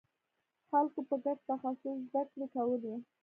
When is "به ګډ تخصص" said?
1.07-1.97